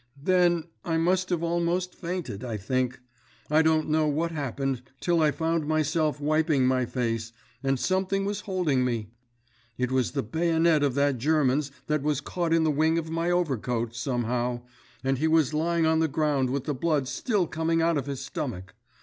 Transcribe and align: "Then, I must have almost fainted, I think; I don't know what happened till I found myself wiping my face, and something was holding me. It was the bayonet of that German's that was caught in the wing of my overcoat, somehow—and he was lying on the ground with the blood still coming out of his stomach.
"Then, 0.19 0.63
I 0.83 0.97
must 0.97 1.29
have 1.29 1.43
almost 1.43 1.93
fainted, 1.93 2.43
I 2.43 2.57
think; 2.57 2.99
I 3.51 3.61
don't 3.61 3.87
know 3.87 4.07
what 4.07 4.31
happened 4.31 4.81
till 4.99 5.21
I 5.21 5.29
found 5.29 5.67
myself 5.67 6.19
wiping 6.19 6.65
my 6.65 6.87
face, 6.87 7.31
and 7.61 7.77
something 7.79 8.25
was 8.25 8.39
holding 8.49 8.83
me. 8.83 9.11
It 9.77 9.91
was 9.91 10.13
the 10.13 10.23
bayonet 10.23 10.81
of 10.81 10.95
that 10.95 11.19
German's 11.19 11.71
that 11.85 12.01
was 12.01 12.19
caught 12.19 12.51
in 12.51 12.63
the 12.63 12.71
wing 12.71 12.97
of 12.97 13.11
my 13.11 13.29
overcoat, 13.29 13.93
somehow—and 13.95 15.19
he 15.19 15.27
was 15.27 15.53
lying 15.53 15.85
on 15.85 15.99
the 15.99 16.07
ground 16.07 16.49
with 16.49 16.63
the 16.63 16.73
blood 16.73 17.07
still 17.07 17.45
coming 17.45 17.79
out 17.83 17.95
of 17.99 18.07
his 18.07 18.21
stomach. 18.25 18.73